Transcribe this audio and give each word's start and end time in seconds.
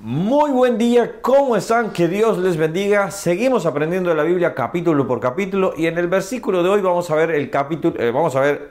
Muy 0.00 0.50
buen 0.50 0.78
día, 0.78 1.20
¿cómo 1.20 1.54
están? 1.54 1.92
Que 1.92 2.08
Dios 2.08 2.38
les 2.38 2.56
bendiga. 2.56 3.10
Seguimos 3.10 3.66
aprendiendo 3.66 4.08
de 4.08 4.16
la 4.16 4.22
Biblia 4.22 4.54
capítulo 4.54 5.06
por 5.06 5.20
capítulo 5.20 5.74
y 5.76 5.86
en 5.86 5.98
el 5.98 6.08
versículo 6.08 6.62
de 6.62 6.70
hoy 6.70 6.80
vamos 6.80 7.10
a 7.10 7.14
ver 7.14 7.30
el 7.30 7.50
capítulo, 7.50 8.00
eh, 8.00 8.10
vamos 8.10 8.34
a 8.34 8.40
ver 8.40 8.70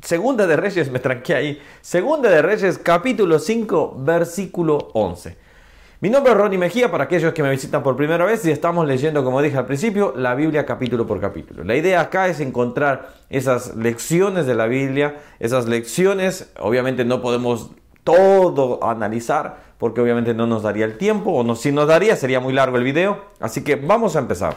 Segunda 0.00 0.46
de 0.46 0.56
Reyes, 0.56 0.88
me 0.92 1.00
tranqué 1.00 1.34
ahí. 1.34 1.60
Segunda 1.80 2.30
de 2.30 2.40
Reyes, 2.40 2.78
capítulo 2.78 3.40
5, 3.40 3.96
versículo 3.98 4.90
11. 4.94 5.36
Mi 6.02 6.08
nombre 6.08 6.32
es 6.32 6.38
Ronnie 6.38 6.56
Mejía 6.56 6.88
para 6.88 7.04
aquellos 7.04 7.34
que 7.34 7.42
me 7.42 7.50
visitan 7.50 7.82
por 7.82 7.96
primera 7.96 8.24
vez 8.24 8.46
y 8.46 8.52
estamos 8.52 8.86
leyendo, 8.86 9.24
como 9.24 9.42
dije 9.42 9.58
al 9.58 9.66
principio, 9.66 10.14
la 10.16 10.36
Biblia 10.36 10.64
capítulo 10.64 11.04
por 11.04 11.20
capítulo. 11.20 11.64
La 11.64 11.74
idea 11.74 12.00
acá 12.00 12.28
es 12.28 12.38
encontrar 12.38 13.16
esas 13.28 13.74
lecciones 13.76 14.46
de 14.46 14.54
la 14.54 14.66
Biblia, 14.66 15.16
esas 15.40 15.66
lecciones, 15.66 16.52
obviamente 16.60 17.04
no 17.04 17.20
podemos 17.20 17.72
todo 18.04 18.84
analizar 18.84 19.70
porque 19.80 20.02
obviamente 20.02 20.34
no 20.34 20.46
nos 20.46 20.62
daría 20.62 20.84
el 20.84 20.98
tiempo 20.98 21.32
o 21.32 21.42
no, 21.42 21.56
si 21.56 21.72
nos 21.72 21.88
daría 21.88 22.14
sería 22.14 22.38
muy 22.38 22.52
largo 22.52 22.76
el 22.76 22.84
video, 22.84 23.24
así 23.40 23.64
que 23.64 23.76
vamos 23.76 24.14
a 24.14 24.18
empezar. 24.18 24.56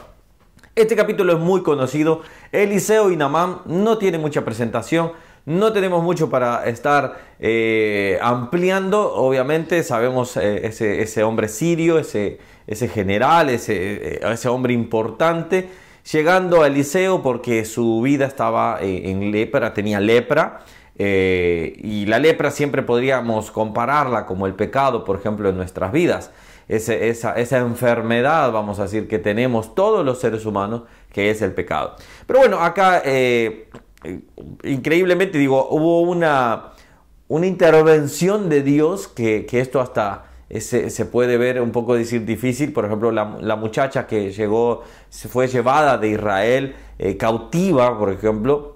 Este 0.75 0.95
capítulo 0.95 1.33
es 1.33 1.39
muy 1.39 1.63
conocido, 1.63 2.21
Eliseo 2.51 3.09
y 3.09 3.15
Namán 3.15 3.61
no 3.65 3.97
tiene 3.97 4.17
mucha 4.17 4.43
presentación, 4.43 5.13
no 5.45 5.71
tenemos 5.71 6.03
mucho 6.03 6.29
para 6.29 6.65
estar 6.65 7.19
eh, 7.39 8.19
ampliando, 8.21 9.13
obviamente 9.13 9.81
sabemos 9.83 10.35
eh, 10.35 10.65
ese, 10.65 11.23
hombre 11.23 11.47
sirio, 11.47 11.99
ese, 11.99 12.39
ese 12.67 12.87
general, 12.89 13.49
ese, 13.49 14.15
eh, 14.15 14.19
ese, 14.29 14.49
hombre 14.49 14.73
importante, 14.73 15.69
llegando 16.11 16.63
a 16.63 16.67
Eliseo 16.67 17.21
porque 17.21 17.63
su 17.63 18.01
vida 18.01 18.25
estaba 18.25 18.79
en 18.81 19.31
lepra, 19.31 19.73
tenía 19.73 20.01
lepra. 20.01 20.61
Y 20.97 22.05
la 22.05 22.19
lepra 22.19 22.51
siempre 22.51 22.83
podríamos 22.83 23.51
compararla 23.51 24.25
como 24.25 24.45
el 24.47 24.53
pecado, 24.53 25.03
por 25.03 25.17
ejemplo, 25.17 25.49
en 25.49 25.57
nuestras 25.57 25.91
vidas. 25.91 26.31
esa, 26.67 27.59
enfermedad, 27.59 28.51
vamos 28.51 28.79
a 28.79 28.83
decir, 28.83 29.07
que 29.07 29.19
tenemos 29.19 29.75
todos 29.75 30.05
los 30.05 30.19
seres 30.19 30.45
humanos, 30.45 30.83
que 31.11 31.29
es 31.29 31.41
el 31.41 31.53
pecado. 31.53 31.95
Pero 32.27 32.39
bueno, 32.39 32.59
acá 32.59 33.01
increíblemente 34.63 35.37
digo, 35.37 35.67
hubo 35.69 36.01
una, 36.01 36.73
una 37.27 37.47
intervención 37.47 38.49
de 38.49 38.61
Dios 38.61 39.07
que, 39.07 39.45
esto 39.51 39.79
hasta 39.79 40.25
se, 40.59 41.05
puede 41.05 41.37
ver 41.37 41.61
un 41.61 41.71
poco 41.71 41.95
decir 41.95 42.25
difícil. 42.25 42.73
Por 42.73 42.85
ejemplo, 42.85 43.11
la, 43.11 43.55
muchacha 43.55 44.07
que 44.07 44.31
llegó, 44.31 44.83
se 45.09 45.27
fue 45.27 45.47
llevada 45.47 45.97
de 45.97 46.09
Israel 46.09 46.75
eh, 46.99 47.17
cautiva, 47.17 47.97
por 47.97 48.11
ejemplo, 48.11 48.72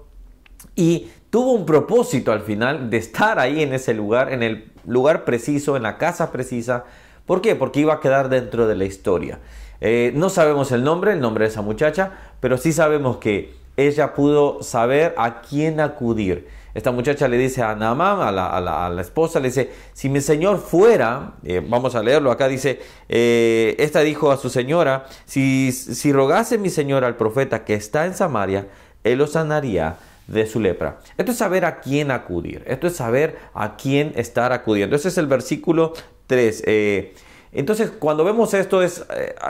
y 0.78 1.10
tuvo 1.30 1.54
un 1.54 1.66
propósito 1.66 2.30
al 2.30 2.42
final 2.42 2.88
de 2.88 2.98
estar 2.98 3.40
ahí 3.40 3.64
en 3.64 3.74
ese 3.74 3.94
lugar, 3.94 4.32
en 4.32 4.44
el 4.44 4.70
lugar 4.86 5.24
preciso, 5.24 5.76
en 5.76 5.82
la 5.82 5.98
casa 5.98 6.30
precisa. 6.30 6.84
¿Por 7.26 7.40
qué? 7.40 7.56
Porque 7.56 7.80
iba 7.80 7.94
a 7.94 8.00
quedar 8.00 8.28
dentro 8.28 8.68
de 8.68 8.76
la 8.76 8.84
historia. 8.84 9.40
Eh, 9.80 10.12
no 10.14 10.30
sabemos 10.30 10.70
el 10.70 10.84
nombre, 10.84 11.12
el 11.12 11.20
nombre 11.20 11.46
de 11.46 11.50
esa 11.50 11.62
muchacha, 11.62 12.12
pero 12.38 12.56
sí 12.56 12.72
sabemos 12.72 13.16
que 13.16 13.54
ella 13.76 14.14
pudo 14.14 14.62
saber 14.62 15.16
a 15.18 15.40
quién 15.42 15.80
acudir. 15.80 16.46
Esta 16.74 16.92
muchacha 16.92 17.26
le 17.26 17.38
dice 17.38 17.60
a 17.60 17.74
Naamán, 17.74 18.20
a 18.20 18.60
la, 18.60 19.00
esposa, 19.00 19.40
le 19.40 19.48
dice, 19.48 19.72
si 19.94 20.08
mi 20.08 20.20
señor 20.20 20.58
fuera, 20.58 21.32
eh, 21.42 21.60
vamos 21.66 21.96
a 21.96 22.02
leerlo 22.04 22.30
acá, 22.30 22.46
dice, 22.46 22.78
eh, 23.08 23.74
esta 23.80 24.02
dijo 24.02 24.30
a 24.30 24.36
su 24.36 24.48
señora, 24.48 25.06
si, 25.24 25.72
si 25.72 26.12
rogase 26.12 26.56
mi 26.56 26.70
señor 26.70 27.02
al 27.02 27.16
profeta 27.16 27.64
que 27.64 27.74
está 27.74 28.06
en 28.06 28.14
Samaria, 28.14 28.68
él 29.02 29.18
lo 29.18 29.26
sanaría 29.26 29.96
de 30.28 30.46
su 30.46 30.60
lepra. 30.60 31.00
Esto 31.16 31.32
es 31.32 31.38
saber 31.38 31.64
a 31.64 31.80
quién 31.80 32.12
acudir, 32.12 32.62
esto 32.66 32.86
es 32.86 32.94
saber 32.94 33.38
a 33.54 33.76
quién 33.76 34.12
estar 34.14 34.52
acudiendo. 34.52 34.94
Ese 34.94 35.08
es 35.08 35.18
el 35.18 35.26
versículo 35.26 35.92
3. 36.28 36.62
Eh, 36.66 37.14
entonces, 37.50 37.90
cuando 37.90 38.24
vemos 38.24 38.54
esto, 38.54 38.82
es, 38.82 39.04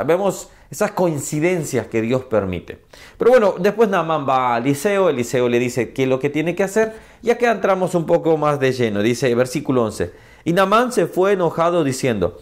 vemos 0.06 0.48
esas 0.70 0.92
coincidencias 0.92 1.86
que 1.86 2.02
Dios 2.02 2.24
permite. 2.24 2.78
Pero 3.16 3.30
bueno, 3.30 3.54
después 3.58 3.88
Naamán 3.88 4.28
va 4.28 4.54
a 4.54 4.58
Eliseo, 4.58 5.08
Eliseo 5.08 5.48
le 5.48 5.58
dice 5.58 5.92
qué 5.92 6.02
es 6.04 6.08
lo 6.08 6.18
que 6.18 6.30
tiene 6.30 6.54
que 6.54 6.62
hacer, 6.62 6.94
ya 7.22 7.38
que 7.38 7.46
entramos 7.46 7.94
un 7.94 8.06
poco 8.06 8.36
más 8.36 8.60
de 8.60 8.72
lleno, 8.72 9.02
dice 9.02 9.34
versículo 9.34 9.84
11, 9.84 10.12
y 10.44 10.52
Naamán 10.52 10.92
se 10.92 11.06
fue 11.06 11.32
enojado 11.32 11.84
diciendo, 11.84 12.38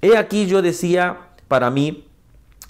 he 0.00 0.16
aquí 0.16 0.46
yo 0.46 0.62
decía 0.62 1.18
para 1.48 1.70
mí, 1.70 2.06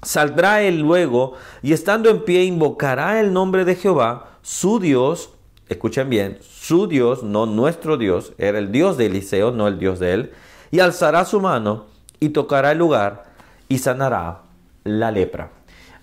saldrá 0.03 0.62
él 0.62 0.81
luego 0.81 1.34
y 1.62 1.72
estando 1.72 2.10
en 2.10 2.25
pie 2.25 2.44
invocará 2.44 3.21
el 3.21 3.32
nombre 3.32 3.65
de 3.65 3.76
Jehová, 3.76 4.35
su 4.46 4.78
Dios, 4.78 5.30
escuchen 5.68 6.08
bien, 6.08 6.38
su 6.40 6.86
Dios, 6.86 7.24
no 7.24 7.46
nuestro 7.46 7.96
Dios, 7.96 8.32
era 8.38 8.60
el 8.60 8.70
Dios 8.70 8.96
de 8.96 9.06
Eliseo, 9.06 9.50
no 9.50 9.66
el 9.66 9.80
Dios 9.80 9.98
de 9.98 10.12
él, 10.12 10.32
y 10.70 10.78
alzará 10.78 11.24
su 11.24 11.40
mano 11.40 11.86
y 12.20 12.28
tocará 12.28 12.70
el 12.70 12.78
lugar 12.78 13.24
y 13.68 13.78
sanará 13.78 14.42
la 14.84 15.10
lepra. 15.10 15.50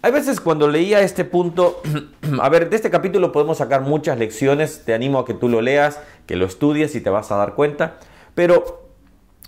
Hay 0.01 0.11
veces 0.11 0.41
cuando 0.41 0.67
leía 0.67 0.99
este 0.99 1.23
punto, 1.23 1.81
a 2.41 2.49
ver, 2.49 2.69
de 2.69 2.75
este 2.75 2.89
capítulo 2.89 3.31
podemos 3.31 3.59
sacar 3.59 3.79
muchas 3.79 4.19
lecciones, 4.19 4.83
te 4.83 4.93
animo 4.93 5.19
a 5.19 5.25
que 5.25 5.33
tú 5.33 5.47
lo 5.47 5.61
leas, 5.61 6.01
que 6.25 6.35
lo 6.35 6.45
estudies 6.45 6.95
y 6.95 7.01
te 7.01 7.09
vas 7.09 7.31
a 7.31 7.37
dar 7.37 7.55
cuenta, 7.55 7.97
pero 8.35 8.89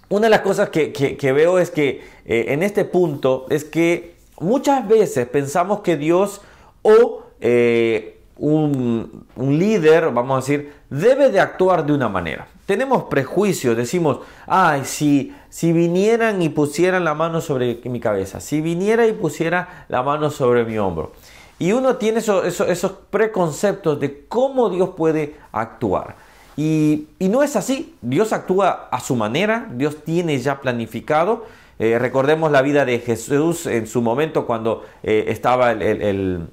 una 0.08 0.28
de 0.28 0.30
las 0.30 0.40
cosas 0.40 0.70
que, 0.70 1.34
veo 1.36 1.60
es 1.60 1.70
que 1.70 2.02
eh, 2.24 2.46
en 2.48 2.64
este 2.64 2.86
punto 2.86 3.46
es 3.50 3.66
que 3.66 4.16
muchas 4.40 4.88
veces 4.88 5.28
pensamos 5.28 5.82
que 5.82 5.98
Dios 5.98 6.40
o 6.82 7.26
eh, 7.42 8.15
un, 8.38 9.26
un 9.36 9.60
líder, 9.60 10.12
vamos 10.12 10.34
a 10.34 10.42
decir, 10.42 10.74
debe 10.90 11.30
de 11.30 11.40
actuar 11.40 11.86
de 11.86 11.94
una 11.94 12.10
manera. 12.10 12.48
Tenemos 12.66 13.04
prejuicios, 13.04 13.78
decimos, 13.78 14.20
ay, 14.48 14.82
si, 14.86 15.34
si 15.50 15.72
vinieran 15.72 16.42
y 16.42 16.50
pusieran 16.50 17.04
la 17.04 17.14
mano 17.14 17.42
sobre 17.42 17.80
mi 17.86 18.00
cabeza, 18.00 18.40
si 18.40 18.60
viniera 18.62 19.06
y 19.08 19.14
pusiera 19.14 19.86
la 19.88 20.04
mano 20.04 20.30
sobre 20.30 20.66
mi 20.66 20.78
hombro. 20.78 21.12
Y 21.60 21.72
uno 21.72 21.96
tiene 21.96 22.20
esos 22.20 22.92
preconceptos 23.10 24.00
de 24.00 24.26
cómo 24.28 24.70
Dios 24.70 24.90
puede 24.98 25.36
actuar. 25.52 26.16
Y, 26.58 27.08
no 27.20 27.44
es 27.44 27.56
así, 27.56 27.96
Dios 28.02 28.34
actúa 28.34 28.90
a 28.92 29.00
su 29.00 29.16
manera, 29.16 29.68
Dios 29.72 30.04
tiene 30.04 30.38
ya 30.40 30.60
planificado. 30.60 31.46
Eh, 31.80 32.00
recordemos 32.00 32.52
la 32.52 32.62
vida 32.62 32.84
de 32.86 33.00
Jesús 33.00 33.66
en 33.68 33.88
su 33.88 34.02
momento 34.02 34.46
cuando 34.46 34.86
eh, 35.04 35.26
estaba 35.28 35.72
el 35.72 36.48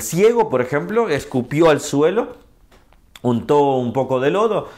ciego, 0.00 0.50
por 0.50 0.60
ejemplo, 0.60 1.08
escupió 1.08 1.70
al 1.70 1.80
suelo 1.80 2.46
untó 3.26 3.76
un 3.76 3.92
poco 3.92 4.20
de 4.20 4.30
lodo, 4.30 4.68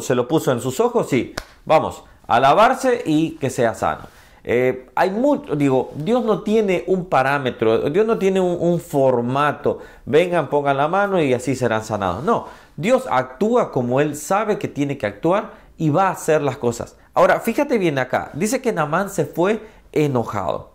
se 0.00 0.14
lo 0.14 0.28
puso 0.28 0.52
en 0.52 0.60
sus 0.60 0.80
ojos 0.80 1.12
y 1.12 1.34
vamos, 1.64 2.04
a 2.26 2.40
lavarse 2.40 3.02
y 3.04 3.32
que 3.32 3.50
sea 3.50 3.74
sano. 3.74 4.02
Eh, 4.46 4.90
hay 4.94 5.10
mucho, 5.10 5.56
digo, 5.56 5.90
Dios 5.94 6.22
no 6.22 6.42
tiene 6.42 6.84
un 6.86 7.06
parámetro, 7.06 7.88
Dios 7.88 8.06
no 8.06 8.18
tiene 8.18 8.40
un, 8.40 8.78
formato, 8.78 9.78
vengan, 10.04 10.50
pongan 10.50 10.76
la 10.76 10.86
mano 10.86 11.20
y 11.20 11.32
así 11.32 11.56
serán 11.56 11.82
sanados. 11.82 12.22
No, 12.24 12.46
Dios 12.76 13.04
actúa 13.10 13.72
como 13.72 14.00
Él 14.00 14.16
sabe 14.16 14.58
que 14.58 14.68
tiene 14.68 14.98
que 14.98 15.06
actuar 15.06 15.52
y 15.78 15.88
va 15.88 16.08
a 16.08 16.12
hacer 16.12 16.42
las 16.42 16.58
cosas. 16.58 16.96
Ahora, 17.14 17.40
fíjate 17.40 17.78
bien 17.78 17.98
acá, 17.98 18.30
dice 18.34 18.60
que 18.60 18.72
Namán 18.72 19.08
se 19.08 19.24
fue 19.24 19.66
enojado. 19.92 20.72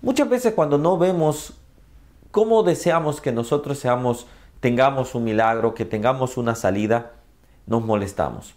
Muchas 0.00 0.28
veces 0.28 0.54
cuando 0.54 0.78
no 0.78 0.96
vemos 0.96 1.52
cómo 2.36 2.62
deseamos 2.64 3.22
que 3.22 3.32
nosotros 3.32 3.78
seamos 3.78 4.26
tengamos 4.60 5.14
un 5.14 5.24
milagro, 5.24 5.72
que 5.72 5.86
tengamos 5.86 6.36
una 6.36 6.54
salida, 6.54 7.12
nos 7.66 7.82
molestamos. 7.82 8.54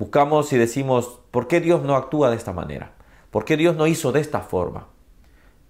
Buscamos 0.00 0.52
y 0.52 0.58
decimos, 0.58 1.20
¿por 1.30 1.46
qué 1.46 1.60
Dios 1.60 1.84
no 1.84 1.94
actúa 1.94 2.30
de 2.30 2.36
esta 2.36 2.52
manera? 2.52 2.90
¿Por 3.30 3.44
qué 3.44 3.56
Dios 3.56 3.76
no 3.76 3.86
hizo 3.86 4.10
de 4.10 4.18
esta 4.18 4.40
forma? 4.40 4.88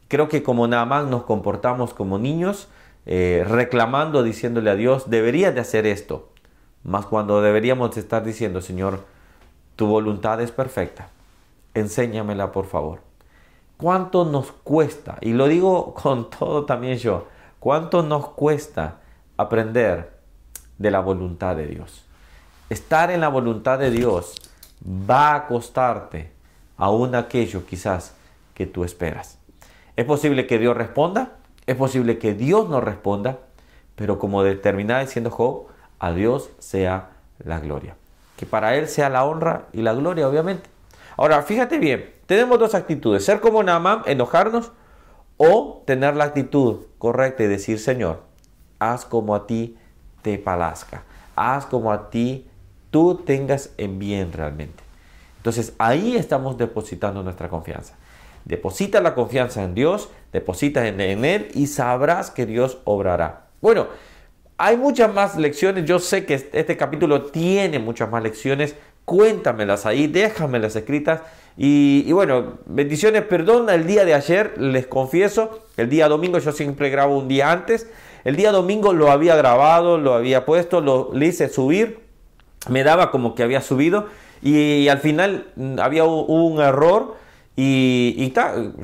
Creo 0.08 0.30
que 0.30 0.42
como 0.42 0.66
nada 0.68 0.86
más 0.86 1.06
nos 1.06 1.24
comportamos 1.24 1.92
como 1.92 2.18
niños, 2.18 2.68
eh, 3.04 3.44
reclamando, 3.46 4.22
diciéndole 4.22 4.70
a 4.70 4.74
Dios, 4.74 5.10
debería 5.10 5.52
de 5.52 5.60
hacer 5.60 5.84
esto. 5.84 6.30
Más 6.82 7.04
cuando 7.04 7.42
deberíamos 7.42 7.94
estar 7.98 8.24
diciendo, 8.24 8.62
Señor, 8.62 9.00
tu 9.76 9.86
voluntad 9.86 10.40
es 10.40 10.50
perfecta. 10.50 11.10
Enséñamela, 11.74 12.52
por 12.52 12.64
favor. 12.64 13.00
¿Cuánto 13.76 14.24
nos 14.24 14.50
cuesta? 14.50 15.18
Y 15.20 15.34
lo 15.34 15.46
digo 15.46 15.92
con 16.02 16.30
todo 16.30 16.64
también 16.64 16.96
yo. 16.96 17.33
¿Cuánto 17.64 18.02
nos 18.02 18.28
cuesta 18.28 18.98
aprender 19.38 20.18
de 20.76 20.90
la 20.90 21.00
voluntad 21.00 21.56
de 21.56 21.66
Dios. 21.66 22.04
Estar 22.68 23.10
en 23.10 23.22
la 23.22 23.28
voluntad 23.28 23.78
de 23.78 23.90
Dios 23.90 24.34
va 24.86 25.34
a 25.34 25.46
costarte 25.46 26.30
aún 26.76 27.14
aquello 27.14 27.64
quizás 27.64 28.14
que 28.52 28.66
tú 28.66 28.84
esperas. 28.84 29.38
Es 29.96 30.04
posible 30.04 30.46
que 30.46 30.58
Dios 30.58 30.76
responda, 30.76 31.38
es 31.64 31.74
posible 31.76 32.18
que 32.18 32.34
Dios 32.34 32.68
no 32.68 32.82
responda, 32.82 33.38
pero 33.94 34.18
como 34.18 34.42
determinada 34.42 35.00
diciendo 35.00 35.30
Job, 35.30 35.68
a 35.98 36.12
Dios 36.12 36.50
sea 36.58 37.12
la 37.42 37.60
gloria. 37.60 37.96
Que 38.36 38.44
para 38.44 38.76
Él 38.76 38.88
sea 38.88 39.08
la 39.08 39.24
honra 39.24 39.68
y 39.72 39.80
la 39.80 39.94
gloria, 39.94 40.28
obviamente. 40.28 40.68
Ahora, 41.16 41.40
fíjate 41.40 41.78
bien, 41.78 42.12
tenemos 42.26 42.58
dos 42.58 42.74
actitudes, 42.74 43.24
ser 43.24 43.40
como 43.40 43.62
Naamán, 43.62 44.02
enojarnos, 44.04 44.70
o 45.36 45.82
tener 45.86 46.16
la 46.16 46.24
actitud 46.24 46.86
correcta 46.98 47.42
y 47.42 47.46
decir, 47.46 47.78
Señor, 47.78 48.22
haz 48.78 49.04
como 49.04 49.34
a 49.34 49.46
ti 49.46 49.76
te 50.22 50.38
palazca, 50.38 51.02
haz 51.36 51.66
como 51.66 51.92
a 51.92 52.10
ti 52.10 52.46
tú 52.90 53.16
tengas 53.16 53.70
en 53.76 53.98
bien 53.98 54.32
realmente. 54.32 54.82
Entonces 55.38 55.74
ahí 55.78 56.16
estamos 56.16 56.56
depositando 56.56 57.22
nuestra 57.22 57.48
confianza. 57.48 57.94
Deposita 58.44 59.00
la 59.00 59.14
confianza 59.14 59.62
en 59.62 59.74
Dios, 59.74 60.10
deposita 60.32 60.86
en, 60.86 61.00
en 61.00 61.24
Él 61.24 61.48
y 61.54 61.66
sabrás 61.66 62.30
que 62.30 62.46
Dios 62.46 62.78
obrará. 62.84 63.46
Bueno, 63.60 63.88
hay 64.56 64.76
muchas 64.76 65.12
más 65.12 65.36
lecciones. 65.36 65.84
Yo 65.84 65.98
sé 65.98 66.24
que 66.24 66.34
este 66.34 66.76
capítulo 66.76 67.24
tiene 67.26 67.78
muchas 67.78 68.10
más 68.10 68.22
lecciones. 68.22 68.76
Cuéntamelas 69.04 69.86
ahí, 69.86 70.06
déjamelas 70.06 70.76
escritas. 70.76 71.22
Y, 71.56 72.10
bueno, 72.12 72.58
bendiciones, 72.66 73.22
perdón 73.22 73.70
el 73.70 73.86
día 73.86 74.04
de 74.04 74.14
ayer, 74.14 74.54
les 74.58 74.86
confieso, 74.86 75.60
el 75.76 75.88
día 75.88 76.08
domingo 76.08 76.38
yo 76.38 76.50
siempre 76.50 76.90
grabo 76.90 77.16
un 77.18 77.28
día 77.28 77.52
antes. 77.52 77.88
El 78.24 78.36
día 78.36 78.50
domingo 78.50 78.92
lo 78.92 79.10
había 79.10 79.36
grabado, 79.36 79.98
lo 79.98 80.14
había 80.14 80.46
puesto, 80.46 80.80
lo 80.80 81.12
hice 81.24 81.48
subir, 81.48 82.00
me 82.68 82.82
daba 82.82 83.10
como 83.10 83.34
que 83.34 83.42
había 83.42 83.60
subido 83.60 84.06
y, 84.42 84.88
al 84.88 84.98
final 84.98 85.46
mm, 85.56 85.78
había 85.80 86.04
un, 86.04 86.60
error 86.60 87.16
y, 87.56 88.14
y 88.16 88.34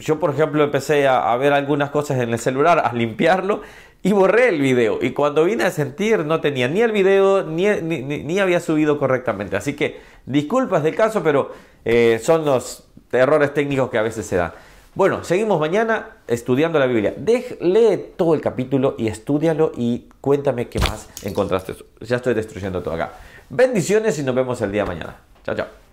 yo 0.00 0.20
por 0.20 0.30
ejemplo 0.30 0.64
empecé 0.64 1.06
a 1.06 1.36
ver 1.36 1.52
algunas 1.52 1.90
cosas 1.90 2.18
en 2.20 2.30
el 2.32 2.38
celular, 2.38 2.82
a 2.84 2.92
limpiarlo 2.92 3.62
y 4.02 4.12
borré 4.12 4.48
el 4.48 4.60
video. 4.60 4.98
Y 5.02 5.10
cuando 5.10 5.44
vine 5.44 5.64
a 5.64 5.70
sentir 5.70 6.24
no 6.24 6.40
tenía 6.40 6.68
ni 6.68 6.80
el 6.80 6.92
video 6.92 7.44
ni, 7.44 7.66
ni, 7.68 8.38
había 8.38 8.60
subido 8.60 8.98
correctamente. 8.98 9.56
Así 9.56 9.74
que 9.74 10.00
disculpas 10.26 10.82
del 10.82 10.94
caso, 10.94 11.22
pero 11.22 11.52
eh, 11.84 12.20
son 12.22 12.44
los 12.44 12.88
errores 13.12 13.52
técnicos 13.52 13.90
que 13.90 13.98
a 13.98 14.02
veces 14.02 14.26
se 14.26 14.36
dan. 14.36 14.52
Bueno, 14.94 15.22
seguimos 15.22 15.60
mañana 15.60 16.16
estudiando 16.26 16.78
la 16.78 16.86
Biblia. 16.86 17.14
lee 17.60 18.12
todo 18.16 18.34
el 18.34 18.40
capítulo 18.40 18.96
y 18.98 19.06
estudialo 19.06 19.72
y 19.76 20.08
cuéntame 20.20 20.68
qué 20.68 20.80
más 20.80 21.08
encontraste. 21.22 21.74
Ya 22.00 22.16
estoy 22.16 22.34
destruyendo 22.34 22.82
todo 22.82 22.94
acá. 22.94 23.12
Bendiciones 23.48 24.18
y 24.18 24.22
nos 24.24 24.34
vemos 24.34 24.60
el 24.62 24.72
día 24.72 24.82
de 24.82 24.88
mañana. 24.88 25.16
Chao, 25.44 25.54
chao. 25.54 25.89